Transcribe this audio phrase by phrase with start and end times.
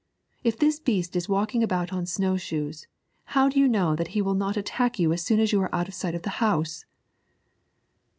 [0.43, 2.87] If this beast is walking about on snow shoes,
[3.37, 5.75] how do you know that he will not attack you as soon as you are
[5.75, 6.85] out of sight of the house?'